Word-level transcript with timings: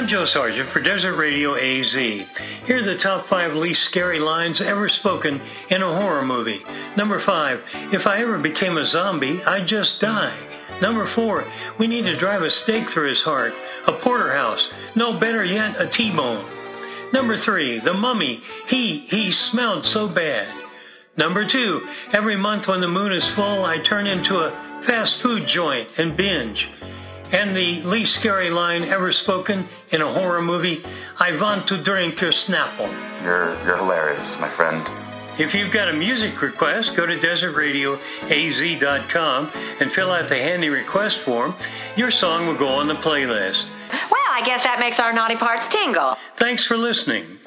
I'm 0.00 0.06
Joe 0.06 0.24
Sargent 0.24 0.66
for 0.66 0.80
Desert 0.80 1.16
Radio 1.16 1.54
AZ. 1.56 1.92
Here 1.92 2.78
are 2.78 2.82
the 2.82 2.96
top 2.96 3.26
five 3.26 3.54
least 3.54 3.82
scary 3.82 4.18
lines 4.18 4.62
ever 4.62 4.88
spoken 4.88 5.42
in 5.68 5.82
a 5.82 5.94
horror 5.94 6.24
movie. 6.24 6.64
Number 6.96 7.18
five, 7.18 7.62
if 7.92 8.06
I 8.06 8.22
ever 8.22 8.38
became 8.38 8.78
a 8.78 8.84
zombie, 8.86 9.44
I'd 9.44 9.68
just 9.68 10.00
die. 10.00 10.32
Number 10.80 11.04
four, 11.04 11.46
we 11.76 11.86
need 11.86 12.06
to 12.06 12.16
drive 12.16 12.40
a 12.40 12.48
stake 12.48 12.88
through 12.88 13.10
his 13.10 13.20
heart. 13.20 13.52
A 13.88 13.92
porterhouse. 13.92 14.70
No, 14.94 15.12
better 15.12 15.44
yet, 15.44 15.78
a 15.78 15.86
T-bone. 15.86 16.46
Number 17.12 17.36
three, 17.36 17.78
the 17.78 17.92
mummy. 17.92 18.40
He, 18.66 19.00
he 19.00 19.30
smelled 19.30 19.84
so 19.84 20.08
bad. 20.08 20.48
Number 21.18 21.44
two, 21.44 21.86
every 22.14 22.36
month 22.36 22.68
when 22.68 22.80
the 22.80 22.88
moon 22.88 23.12
is 23.12 23.28
full, 23.28 23.66
I 23.66 23.76
turn 23.76 24.06
into 24.06 24.38
a 24.38 24.52
fast 24.80 25.18
food 25.18 25.46
joint 25.46 25.98
and 25.98 26.16
binge. 26.16 26.70
And 27.32 27.54
the 27.54 27.80
least 27.82 28.16
scary 28.16 28.50
line 28.50 28.82
ever 28.82 29.12
spoken 29.12 29.64
in 29.90 30.02
a 30.02 30.06
horror 30.06 30.42
movie, 30.42 30.82
I 31.18 31.38
want 31.40 31.68
to 31.68 31.76
drink 31.76 32.20
your 32.20 32.32
Snapple. 32.32 32.92
You're, 33.22 33.54
you're 33.64 33.76
hilarious, 33.76 34.36
my 34.40 34.48
friend. 34.48 34.84
If 35.38 35.54
you've 35.54 35.70
got 35.70 35.88
a 35.88 35.92
music 35.92 36.42
request, 36.42 36.96
go 36.96 37.06
to 37.06 37.16
desertradioaz.com 37.16 39.50
and 39.80 39.92
fill 39.92 40.10
out 40.10 40.28
the 40.28 40.36
handy 40.36 40.68
request 40.68 41.18
form. 41.18 41.54
Your 41.96 42.10
song 42.10 42.46
will 42.46 42.56
go 42.56 42.68
on 42.68 42.88
the 42.88 42.94
playlist. 42.94 43.66
Well, 43.90 44.30
I 44.30 44.42
guess 44.44 44.64
that 44.64 44.80
makes 44.80 44.98
our 44.98 45.12
naughty 45.12 45.36
parts 45.36 45.72
tingle. 45.72 46.16
Thanks 46.36 46.64
for 46.64 46.76
listening. 46.76 47.38